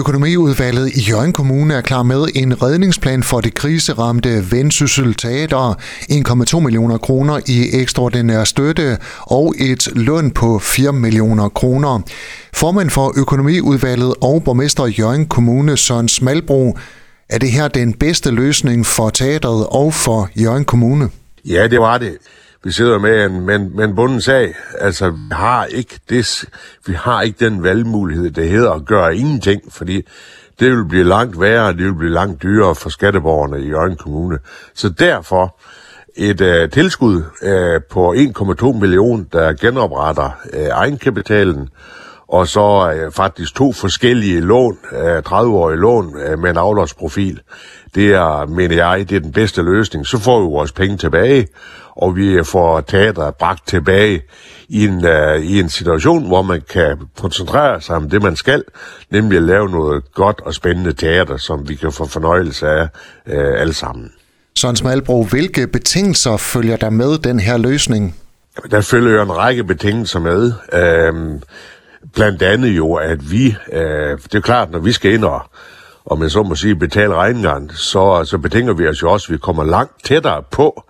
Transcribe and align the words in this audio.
Økonomiudvalget 0.00 0.96
i 0.96 1.00
Jørgen 1.10 1.32
Kommune 1.32 1.74
er 1.74 1.80
klar 1.80 2.02
med 2.02 2.26
en 2.34 2.62
redningsplan 2.62 3.22
for 3.22 3.40
det 3.40 3.54
kriseramte 3.54 4.52
Vendsyssel 4.52 5.14
Teater, 5.14 5.74
1,2 6.54 6.60
millioner 6.60 6.98
kroner 6.98 7.40
i 7.46 7.80
ekstraordinær 7.80 8.44
støtte 8.44 8.98
og 9.20 9.54
et 9.58 9.88
løn 9.96 10.30
på 10.30 10.58
4 10.58 10.92
millioner 10.92 11.48
kroner. 11.48 12.00
Formand 12.52 12.90
for 12.90 13.12
Økonomiudvalget 13.16 14.14
og 14.20 14.42
borgmester 14.44 14.86
i 14.86 14.90
Jørgen 14.98 15.26
Kommune 15.26 15.76
Søren 15.76 16.08
Smalbro, 16.08 16.78
er 17.28 17.38
det 17.38 17.50
her 17.50 17.68
den 17.68 17.92
bedste 17.92 18.30
løsning 18.30 18.86
for 18.86 19.10
teateret 19.10 19.66
og 19.66 19.94
for 19.94 20.28
Jørgen 20.36 20.64
Kommune? 20.64 21.10
Ja, 21.44 21.66
det 21.66 21.80
var 21.80 21.98
det 21.98 22.16
vi 22.64 22.72
sidder 22.72 22.98
med 22.98 23.24
en, 23.24 23.40
med, 23.40 23.54
en, 23.56 23.76
med 23.76 23.84
en 23.84 23.94
bunden 23.94 24.20
sag. 24.20 24.54
Altså, 24.78 25.10
vi 25.10 25.18
har 25.32 25.64
ikke 25.64 26.00
det, 26.08 26.44
vi 26.86 26.92
har 26.92 27.22
ikke 27.22 27.44
den 27.44 27.62
valgmulighed, 27.62 28.30
det 28.30 28.48
hedder 28.48 28.72
at 28.72 28.84
gøre 28.84 29.16
ingenting, 29.16 29.62
fordi 29.72 30.02
det 30.60 30.70
vil 30.70 30.84
blive 30.84 31.04
langt 31.04 31.40
værre, 31.40 31.66
og 31.66 31.74
det 31.74 31.84
vil 31.84 31.94
blive 31.94 32.12
langt 32.12 32.42
dyrere 32.42 32.74
for 32.74 32.90
skatteborgerne 32.90 33.60
i 33.60 33.68
Jørgen 33.68 33.96
Kommune. 33.96 34.38
Så 34.74 34.88
derfor 34.88 35.56
et 36.16 36.40
uh, 36.40 36.70
tilskud 36.70 37.16
uh, 37.42 37.82
på 37.90 38.14
1,2 38.14 38.78
millioner, 38.78 39.24
der 39.32 39.52
genopretter 39.52 40.30
uh, 40.52 40.60
egenkapitalen, 40.60 41.68
og 42.30 42.48
så 42.48 42.92
uh, 43.06 43.12
faktisk 43.12 43.54
to 43.54 43.72
forskellige 43.72 44.40
lån, 44.40 44.78
uh, 44.92 44.98
30-årige 44.98 45.80
lån 45.80 46.06
uh, 46.06 46.38
med 46.38 46.50
en 46.50 46.56
aflåsprofil. 46.56 47.40
Det 47.94 48.12
er, 48.14 48.46
mener 48.46 48.76
jeg, 48.76 49.10
det 49.10 49.16
er 49.16 49.20
den 49.20 49.32
bedste 49.32 49.62
løsning. 49.62 50.06
Så 50.06 50.18
får 50.18 50.40
vi 50.40 50.44
vores 50.44 50.72
penge 50.72 50.96
tilbage, 50.96 51.48
og 51.96 52.16
vi 52.16 52.44
får 52.44 52.80
teateret 52.80 53.34
bragt 53.34 53.68
tilbage 53.68 54.22
i 54.68 54.86
en, 54.86 55.04
uh, 55.04 55.42
i 55.42 55.60
en 55.60 55.68
situation, 55.68 56.26
hvor 56.26 56.42
man 56.42 56.62
kan 56.70 56.96
koncentrere 57.20 57.80
sig 57.80 57.96
om 57.96 58.10
det, 58.10 58.22
man 58.22 58.36
skal, 58.36 58.64
nemlig 59.10 59.36
at 59.36 59.42
lave 59.42 59.68
noget 59.68 60.14
godt 60.14 60.40
og 60.40 60.54
spændende 60.54 60.92
teater, 60.92 61.36
som 61.36 61.68
vi 61.68 61.74
kan 61.74 61.92
få 61.92 62.06
fornøjelse 62.06 62.68
af 62.68 62.82
uh, 63.26 63.60
alle 63.60 63.74
sammen. 63.74 64.12
Søren 64.56 64.76
Smalbro, 64.76 65.24
hvilke 65.24 65.66
betingelser 65.66 66.36
følger 66.36 66.76
der 66.76 66.90
med 66.90 67.18
den 67.18 67.40
her 67.40 67.56
løsning? 67.56 68.16
Der 68.70 68.80
følger 68.80 69.12
jo 69.12 69.22
en 69.22 69.36
række 69.36 69.64
betingelser 69.64 70.20
med. 70.20 70.52
Uh, 71.12 71.40
blandt 72.14 72.42
andet 72.42 72.68
jo, 72.68 72.94
at 72.94 73.30
vi, 73.30 73.56
øh, 73.72 74.18
det 74.18 74.34
er 74.34 74.40
klart, 74.40 74.70
når 74.70 74.78
vi 74.78 74.92
skal 74.92 75.12
ind 75.12 75.24
og 75.24 75.42
og 76.04 76.18
man 76.18 76.30
så 76.30 76.42
må 76.42 76.54
sige 76.54 76.76
betale 76.76 77.14
regningerne, 77.14 77.70
så, 77.72 78.24
så 78.24 78.38
betinger 78.38 78.72
vi 78.72 78.88
os 78.88 79.02
jo 79.02 79.10
også, 79.10 79.26
at 79.28 79.32
vi 79.32 79.38
kommer 79.38 79.64
langt 79.64 80.04
tættere 80.04 80.42
på 80.50 80.84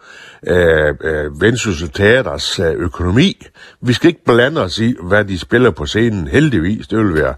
øh, 0.46 0.94
øh, 1.00 1.40
Vendsyssel 1.40 1.88
Teaters 1.88 2.58
øh, 2.58 2.72
økonomi. 2.72 3.46
Vi 3.80 3.92
skal 3.92 4.08
ikke 4.08 4.24
blande 4.24 4.60
os 4.60 4.78
i, 4.78 4.94
hvad 5.02 5.24
de 5.24 5.38
spiller 5.38 5.70
på 5.70 5.86
scenen, 5.86 6.28
heldigvis. 6.28 6.86
Det 6.86 6.98
vil 6.98 7.14
være 7.14 7.34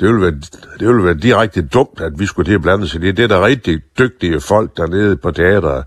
det 0.00 0.08
ville, 0.08 0.20
være, 0.20 0.32
det 0.80 0.88
ville 0.88 1.04
være 1.04 1.14
direkte 1.14 1.62
dumt, 1.62 2.00
at 2.00 2.12
vi 2.18 2.26
skulle 2.26 2.50
til 2.50 2.54
at 2.54 2.62
blande 2.62 2.84
os 2.84 2.94
i 2.94 2.98
det. 2.98 3.16
Det 3.16 3.22
er 3.22 3.28
der 3.28 3.46
rigtig 3.46 3.80
dygtige 3.98 4.40
folk 4.40 4.76
dernede 4.76 5.16
på 5.16 5.30
teateret, 5.30 5.84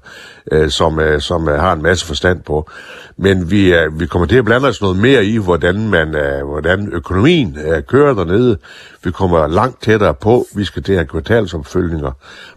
øh, 0.51 0.69
som, 0.69 0.99
øh, 0.99 1.21
som 1.21 1.49
øh, 1.49 1.59
har 1.59 1.73
en 1.73 1.81
masse 1.81 2.05
forstand 2.05 2.41
på. 2.43 2.69
Men 3.17 3.51
vi, 3.51 3.73
øh, 3.73 3.99
vi 3.99 4.05
kommer 4.05 4.27
til 4.27 4.37
at 4.37 4.45
blande 4.45 4.67
os 4.67 4.81
noget 4.81 4.97
mere 4.97 5.25
i, 5.25 5.37
hvordan, 5.37 5.89
man, 5.89 6.15
øh, 6.15 6.47
hvordan 6.47 6.89
økonomien 6.91 7.57
øh, 7.65 7.83
kører 7.83 8.13
dernede. 8.13 8.57
Vi 9.03 9.11
kommer 9.11 9.47
langt 9.47 9.81
tættere 9.81 10.13
på. 10.13 10.45
Vi 10.55 10.63
skal 10.63 10.83
til 10.83 10.93
at 10.93 10.97
have 10.97 11.07
kvartalsopfølgninger 11.07 12.11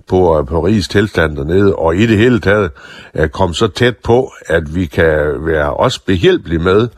på, 0.08 0.38
øh, 0.38 0.46
på 0.46 0.66
rigets 0.66 0.88
tilstand 0.88 1.36
dernede, 1.36 1.74
og 1.74 1.96
i 1.96 2.06
det 2.06 2.18
hele 2.18 2.40
taget 2.40 2.70
øh, 3.14 3.28
komme 3.28 3.54
så 3.54 3.68
tæt 3.68 3.96
på, 3.96 4.32
at 4.46 4.74
vi 4.74 4.86
kan 4.86 5.46
være 5.46 5.74
også 5.74 6.00
behjælpelige 6.06 6.58
med 6.58 6.88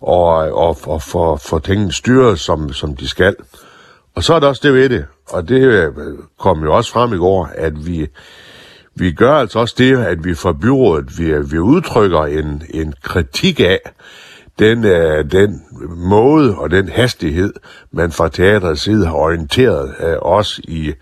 og, 0.00 0.46
øh, 0.46 0.54
og, 0.54 0.76
og 0.86 1.02
få 1.02 1.36
for 1.36 1.58
tingene 1.58 1.92
styret, 1.92 2.40
som, 2.40 2.72
som 2.72 2.96
de 2.96 3.08
skal. 3.08 3.36
Og 4.18 4.24
så 4.24 4.34
er 4.34 4.40
der 4.40 4.48
også 4.48 4.60
det 4.64 4.74
ved 4.74 4.88
det, 4.88 5.04
og 5.28 5.48
det 5.48 5.60
øh, 5.62 5.92
kom 6.38 6.62
jo 6.62 6.74
også 6.74 6.92
frem 6.92 7.12
i 7.12 7.16
går, 7.16 7.50
at 7.54 7.86
vi, 7.86 8.06
vi 8.94 9.12
gør 9.12 9.32
altså 9.32 9.58
også 9.58 9.74
det, 9.78 9.98
at 9.98 10.24
vi 10.24 10.34
fra 10.34 10.52
byrådet, 10.52 11.18
vi, 11.18 11.38
vi 11.50 11.58
udtrykker 11.58 12.20
en, 12.20 12.62
en 12.70 12.94
kritik 13.02 13.60
af 13.60 13.80
den, 14.58 14.84
øh, 14.84 15.30
den 15.30 15.62
måde 15.96 16.58
og 16.58 16.70
den 16.70 16.88
hastighed, 16.88 17.52
man 17.92 18.12
fra 18.12 18.28
teaterets 18.28 18.82
side 18.82 19.06
har 19.06 19.14
orienteret 19.14 19.94
øh, 20.00 20.16
os 20.22 20.58
i, 20.58 20.92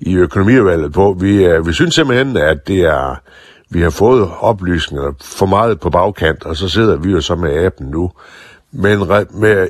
i 0.00 0.16
økonomivalget 0.16 0.92
på. 0.92 1.16
Vi, 1.20 1.44
øh, 1.44 1.66
vi 1.66 1.72
synes 1.72 1.94
simpelthen, 1.94 2.36
at 2.36 2.68
det 2.68 2.80
er, 2.80 3.20
vi 3.70 3.80
har 3.80 3.90
fået 3.90 4.30
oplysninger 4.40 5.12
for 5.20 5.46
meget 5.46 5.80
på 5.80 5.90
bagkant, 5.90 6.44
og 6.44 6.56
så 6.56 6.68
sidder 6.68 6.96
vi 6.96 7.10
jo 7.10 7.20
så 7.20 7.34
med 7.34 7.64
appen 7.64 7.86
nu. 7.86 8.10
Men 8.72 8.98
med, 9.30 9.68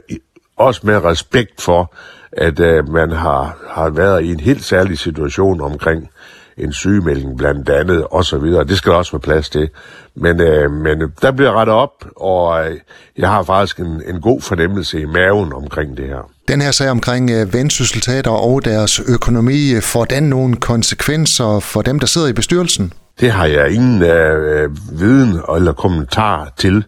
også 0.56 0.80
med 0.84 1.04
respekt 1.04 1.60
for, 1.60 1.94
at 2.32 2.60
øh, 2.60 2.88
man 2.88 3.10
har, 3.10 3.56
har 3.70 3.90
været 3.90 4.24
i 4.24 4.32
en 4.32 4.40
helt 4.40 4.64
særlig 4.64 4.98
situation 4.98 5.60
omkring 5.60 6.08
en 6.56 6.72
sygemelding 6.72 7.38
blandt 7.38 7.68
andet, 7.68 8.04
og 8.10 8.24
så 8.24 8.38
videre. 8.38 8.64
Det 8.64 8.76
skal 8.76 8.92
der 8.92 8.98
også 8.98 9.12
være 9.12 9.20
plads 9.20 9.50
til. 9.50 9.68
Men, 10.14 10.40
øh, 10.40 10.70
men 10.70 11.02
øh, 11.02 11.08
der 11.22 11.32
bliver 11.32 11.52
rettet 11.52 11.74
op, 11.74 12.04
og 12.16 12.70
øh, 12.70 12.76
jeg 13.18 13.28
har 13.28 13.42
faktisk 13.42 13.78
en, 13.78 14.02
en 14.06 14.20
god 14.20 14.40
fornemmelse 14.40 15.00
i 15.00 15.04
maven 15.04 15.52
omkring 15.52 15.96
det 15.96 16.06
her. 16.06 16.30
Den 16.48 16.60
her 16.60 16.70
sag 16.70 16.90
omkring 16.90 17.30
øh, 17.30 17.54
Vendsyssel 17.54 18.28
og 18.28 18.64
deres 18.64 19.00
økonomi, 19.00 19.72
øh, 19.72 19.82
får 19.82 20.04
den 20.04 20.22
nogle 20.22 20.56
konsekvenser 20.56 21.60
for 21.60 21.82
dem, 21.82 21.98
der 21.98 22.06
sidder 22.06 22.28
i 22.28 22.32
bestyrelsen? 22.32 22.92
Det 23.20 23.30
har 23.30 23.46
jeg 23.46 23.72
ingen 23.72 24.02
øh, 24.02 24.62
øh, 24.62 24.70
viden 24.92 25.40
eller 25.56 25.72
kommentar 25.72 26.52
til. 26.56 26.84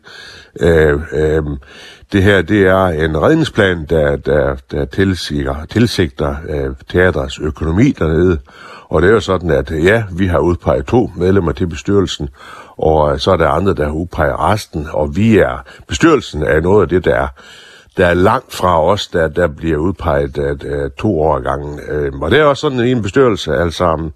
Øh, 0.61 1.01
øh, 1.13 1.43
det 2.13 2.23
her 2.23 2.43
det 2.43 2.67
er 2.67 2.87
en 2.87 3.23
redningsplan, 3.23 3.87
der, 3.91 4.17
der, 4.17 4.57
der 4.71 4.85
tilsiger, 4.85 5.65
tilsigter 5.71 6.37
øh, 6.49 6.71
teatrets 6.89 7.39
økonomi 7.39 7.93
dernede. 7.99 8.39
Og 8.89 9.03
det 9.03 9.09
er 9.09 9.15
jo 9.15 9.21
sådan, 9.21 9.51
at 9.51 9.71
øh, 9.71 9.85
ja, 9.85 10.05
vi 10.13 10.27
har 10.27 10.39
udpeget 10.39 10.87
to 10.87 11.11
medlemmer 11.17 11.53
til 11.53 11.67
bestyrelsen, 11.67 12.29
og 12.77 13.13
øh, 13.13 13.19
så 13.19 13.31
er 13.31 13.37
der 13.37 13.49
andre, 13.49 13.75
der 13.75 13.85
har 13.85 13.93
udpeget 13.93 14.39
resten, 14.39 14.89
og 14.93 15.17
vi 15.17 15.39
er, 15.39 15.65
bestyrelsen 15.89 16.43
er 16.43 16.61
noget 16.61 16.83
af 16.83 16.89
det, 16.89 17.05
der 17.05 17.15
er 17.15 17.29
der 17.97 18.07
er 18.07 18.15
langt 18.15 18.55
fra 18.55 18.85
os, 18.85 19.09
der, 19.09 19.29
der 19.29 19.47
bliver 19.49 19.79
udpeget 19.79 20.39
at, 20.39 20.65
at, 20.65 20.95
to 20.95 21.23
år 21.23 21.41
gangen. 21.41 21.81
Og 22.23 22.31
det 22.31 22.39
er 22.39 22.45
også 22.45 22.61
sådan 22.61 22.81
en 22.81 23.03
bestyrelse, 23.03 23.55
altså 23.55 24.11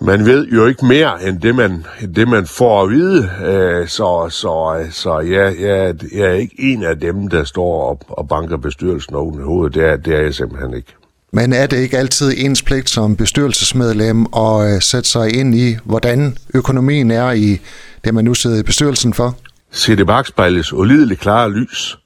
man 0.00 0.26
ved 0.26 0.46
jo 0.46 0.66
ikke 0.66 0.86
mere 0.86 1.28
end 1.28 1.40
det, 1.40 1.54
man, 1.54 1.86
det, 2.16 2.28
man 2.28 2.46
får 2.46 2.82
at 2.82 2.90
vide. 2.90 3.18
Uh, 3.18 3.88
så 3.88 4.28
så, 4.30 4.86
så 4.90 5.20
ja, 5.20 5.44
jeg, 5.44 5.94
jeg 6.12 6.26
er 6.26 6.32
ikke 6.32 6.54
en 6.58 6.82
af 6.82 7.00
dem, 7.00 7.28
der 7.28 7.44
står 7.44 7.82
og, 7.90 8.00
og 8.08 8.28
banker 8.28 8.56
bestyrelsen 8.56 9.14
over 9.14 9.44
hovedet. 9.44 9.74
Det 9.74 9.84
er, 9.84 9.96
det 9.96 10.14
er 10.14 10.22
jeg 10.22 10.34
simpelthen 10.34 10.74
ikke. 10.74 10.94
Men 11.32 11.52
er 11.52 11.66
det 11.66 11.76
ikke 11.76 11.98
altid 11.98 12.34
ens 12.36 12.62
pligt 12.62 12.90
som 12.90 13.16
bestyrelsesmedlem 13.16 14.26
at 14.36 14.82
sætte 14.82 15.08
sig 15.08 15.36
ind 15.36 15.54
i, 15.54 15.76
hvordan 15.84 16.36
økonomien 16.54 17.10
er 17.10 17.30
i 17.30 17.60
det, 18.04 18.14
man 18.14 18.24
nu 18.24 18.34
sidder 18.34 18.58
i 18.58 18.62
bestyrelsen 18.62 19.14
for? 19.14 19.36
Se 19.70 19.96
det 19.96 20.06
bagspejles 20.06 20.72
ulideligt 20.72 21.20
klare 21.20 21.50
lys 21.50 21.98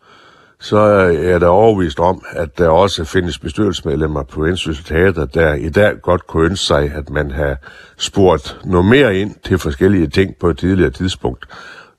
så 0.63 0.79
er 0.79 1.39
der 1.39 1.47
overvist 1.47 2.01
om, 2.01 2.23
at 2.31 2.59
der 2.59 2.69
også 2.69 3.05
findes 3.05 3.39
bestyrelsesmedlemmer 3.39 4.23
på 4.23 4.41
Vendsyssel 4.41 4.85
Teater, 4.85 5.25
der 5.25 5.55
i 5.55 5.69
dag 5.69 6.01
godt 6.03 6.27
kunne 6.27 6.47
ønske 6.47 6.67
sig, 6.67 6.93
at 6.95 7.11
man 7.11 7.31
har 7.31 7.57
spurgt 7.97 8.59
noget 8.65 8.87
mere 8.87 9.17
ind 9.17 9.35
til 9.45 9.59
forskellige 9.59 10.07
ting 10.07 10.35
på 10.41 10.51
et 10.51 10.59
tidligere 10.59 10.91
tidspunkt. 10.91 11.45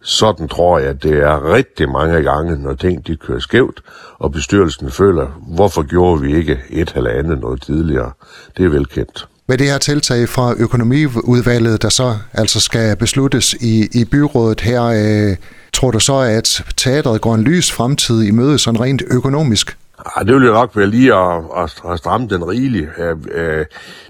Sådan 0.02 0.48
tror 0.48 0.80
jeg, 0.80 0.90
at 0.90 1.04
det 1.04 1.18
er 1.18 1.54
rigtig 1.54 1.90
mange 1.90 2.22
gange, 2.22 2.64
når 2.64 2.74
ting 2.74 3.08
de 3.08 3.16
kører 3.16 3.40
skævt, 3.40 3.82
og 4.20 4.32
bestyrelsen 4.32 4.92
føler, 4.92 5.28
hvorfor 5.56 5.84
gjorde 5.84 6.22
vi 6.22 6.36
ikke 6.36 6.60
et 6.70 6.94
eller 6.96 7.10
andet 7.10 7.40
noget 7.40 7.62
tidligere. 7.62 8.12
Det 8.58 8.66
er 8.66 8.70
velkendt. 8.70 9.28
Med 9.48 9.58
det 9.58 9.68
her 9.68 9.78
tiltag 9.78 10.30
fra 10.30 10.54
økonomiudvalget, 10.58 11.82
der 11.82 11.90
så 11.90 12.18
altså 12.34 12.60
skal 12.60 12.98
besluttes 12.98 13.54
i, 13.54 13.88
i 14.02 14.06
byrådet 14.06 14.62
her, 14.62 14.84
øh, 14.84 15.36
Tror 15.84 15.92
du 15.92 16.00
så, 16.00 16.18
at 16.20 16.64
teatret 16.78 17.22
går 17.22 17.36
en 17.36 17.44
lys 17.44 17.72
fremtid 17.72 18.24
i 18.24 18.32
møde 18.32 18.60
sådan 18.60 18.82
rent 18.82 19.04
økonomisk? 19.12 19.78
Ja, 20.18 20.24
det 20.24 20.36
vil 20.36 20.48
jo 20.48 20.54
nok 20.54 20.78
være 20.78 20.88
lige 20.88 21.16
at, 21.16 21.44
at, 21.58 21.92
at 21.92 21.98
stramme 21.98 22.28
den 22.28 22.48
rigeligt. 22.50 22.90
Øh, 23.32 23.66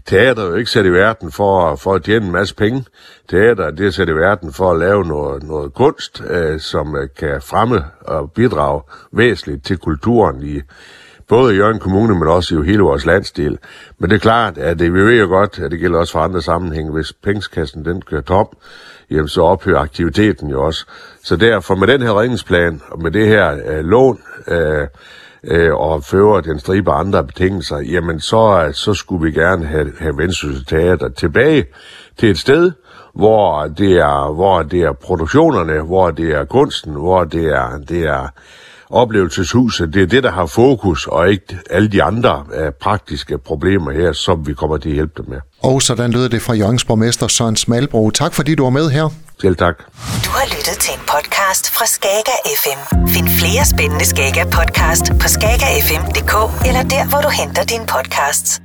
Teater 0.06 0.44
er 0.44 0.47
jo 0.47 0.56
ikke 0.56 0.71
sat 0.71 0.86
i 0.86 0.89
verden 0.89 1.31
for, 1.31 1.75
for 1.75 1.94
at 1.94 2.03
tjene 2.03 2.25
en 2.25 2.31
masse 2.31 2.56
penge. 2.56 2.86
Teater 3.30 3.71
det 3.71 3.88
er 3.88 3.92
sat 3.92 4.09
i 4.09 4.12
verden 4.12 4.53
for 4.53 4.71
at 4.71 4.80
lave 4.80 5.03
noget, 5.03 5.44
noget 5.44 5.74
kunst, 5.74 6.21
øh, 6.30 6.59
som 6.59 6.95
øh, 6.95 7.09
kan 7.19 7.42
fremme 7.42 7.86
og 8.01 8.31
bidrage 8.31 8.81
væsentligt 9.12 9.65
til 9.65 9.77
kulturen 9.77 10.44
i 10.44 10.62
både 11.27 11.53
i 11.53 11.57
Jørgen 11.57 11.79
Kommune, 11.79 12.13
men 12.13 12.27
også 12.27 12.59
i 12.59 12.65
hele 12.65 12.81
vores 12.81 13.05
landsdel. 13.05 13.57
Men 13.99 14.09
det 14.09 14.15
er 14.15 14.19
klart, 14.19 14.57
at 14.57 14.79
det, 14.79 14.93
vi 14.93 14.99
ved 14.99 15.19
jo 15.19 15.27
godt, 15.27 15.59
at 15.59 15.71
det 15.71 15.79
gælder 15.79 15.99
også 15.99 16.11
for 16.13 16.19
andre 16.19 16.41
sammenhænge. 16.41 16.91
Hvis 16.91 17.13
pengeskassen 17.13 17.85
den 17.85 18.01
kører 18.01 18.21
tom, 18.21 18.47
jamen 19.11 19.27
så 19.27 19.41
ophører 19.41 19.79
aktiviteten 19.79 20.49
jo 20.49 20.63
også. 20.63 20.85
Så 21.23 21.35
derfor 21.35 21.75
med 21.75 21.87
den 21.87 22.01
her 22.01 22.19
redningsplan 22.19 22.81
og 22.91 23.01
med 23.01 23.11
det 23.11 23.27
her 23.27 23.57
øh, 23.65 23.85
lån 23.85 24.19
øh, 24.47 24.87
øh, 25.43 25.75
og 25.75 26.03
fører 26.03 26.41
den 26.41 26.59
stribe 26.59 26.91
andre 26.91 27.23
betingelser, 27.23 27.77
jamen 27.77 28.19
så, 28.19 28.65
øh, 28.67 28.73
så 28.73 28.93
skulle 28.93 29.25
vi 29.25 29.31
gerne 29.31 29.65
have, 29.65 29.91
have 29.99 30.17
Vendsyssel 30.17 30.65
Teater 30.65 31.09
tilbage 31.09 31.65
til 32.17 32.29
et 32.29 32.37
sted, 32.37 32.71
hvor 33.13 33.67
det 33.67 33.97
er, 33.97 34.33
hvor 34.33 34.61
det 34.61 34.81
er 34.81 34.93
produktionerne, 34.93 35.81
hvor 35.81 36.11
det 36.11 36.31
er 36.31 36.45
kunsten, 36.45 36.93
hvor 36.93 37.23
det 37.23 37.45
er, 37.45 37.77
det 37.89 38.03
er 38.07 38.27
oplevelseshuset, 38.89 39.94
det 39.94 40.01
er 40.01 40.07
det, 40.07 40.24
der 40.24 40.31
har 40.31 40.45
fokus, 40.45 41.07
og 41.07 41.30
ikke 41.30 41.57
alle 41.69 41.88
de 41.88 42.03
andre 42.03 42.44
uh, 42.47 42.69
praktiske 42.81 43.38
problemer 43.38 43.91
her, 43.91 44.13
som 44.13 44.47
vi 44.47 44.53
kommer 44.53 44.77
til 44.77 44.89
at 44.89 44.95
hjælpe 44.95 45.13
dem 45.18 45.30
med. 45.30 45.38
Og 45.63 45.81
sådan 45.81 46.12
lyder 46.12 46.27
det 46.27 46.41
fra 46.41 46.53
Jørgens 46.53 46.83
borgmester 46.85 47.27
Søren 47.27 47.56
Smalbro. 47.56 48.09
Tak 48.09 48.33
fordi 48.33 48.56
du 48.56 48.63
var 48.63 48.69
med 48.69 48.89
her. 48.89 49.09
Selv 49.41 49.56
tak. 49.56 49.77
Du 50.25 50.30
har 50.30 50.45
lyttet 50.57 50.77
til 50.80 50.94
en 50.94 51.00
podcast 51.13 51.71
fra 51.75 51.85
Skager 51.85 52.39
FM. 52.62 53.07
Find 53.07 53.27
flere 53.39 53.65
spændende 53.65 54.06
Skager 54.06 54.45
podcast 54.45 55.06
på 55.21 55.27
skagerfm.dk 55.27 56.33
eller 56.68 56.83
der, 56.83 57.09
hvor 57.09 57.21
du 57.21 57.30
henter 57.30 57.63
dine 57.63 57.85
podcasts. 57.95 58.62